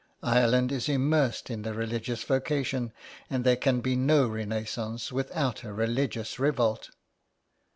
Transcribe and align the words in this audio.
"Ireland 0.23 0.71
is 0.71 0.89
immersed 0.89 1.51
in 1.51 1.61
the 1.61 1.75
religious 1.75 2.23
vocation, 2.23 2.91
and 3.29 3.43
there 3.43 3.55
can 3.55 3.81
be 3.81 3.95
no 3.95 4.27
renaissance 4.27 5.11
without 5.11 5.63
a 5.63 5.71
religious 5.73 6.39
revolt.'' 6.39 6.89